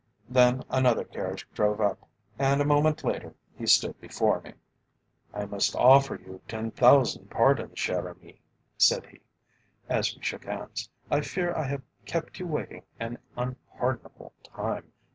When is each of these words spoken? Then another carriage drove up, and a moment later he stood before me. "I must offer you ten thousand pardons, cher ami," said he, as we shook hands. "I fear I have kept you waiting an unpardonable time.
Then 0.27 0.63
another 0.71 1.03
carriage 1.03 1.47
drove 1.53 1.79
up, 1.79 2.09
and 2.39 2.59
a 2.59 2.65
moment 2.65 3.03
later 3.03 3.35
he 3.55 3.67
stood 3.67 4.01
before 4.01 4.41
me. 4.41 4.53
"I 5.31 5.45
must 5.45 5.75
offer 5.75 6.15
you 6.15 6.41
ten 6.47 6.71
thousand 6.71 7.29
pardons, 7.29 7.77
cher 7.79 8.09
ami," 8.09 8.41
said 8.79 9.05
he, 9.05 9.19
as 9.87 10.15
we 10.17 10.23
shook 10.23 10.45
hands. 10.45 10.89
"I 11.11 11.21
fear 11.21 11.53
I 11.53 11.67
have 11.67 11.83
kept 12.07 12.39
you 12.39 12.47
waiting 12.47 12.81
an 12.99 13.19
unpardonable 13.37 14.33
time. 14.41 14.85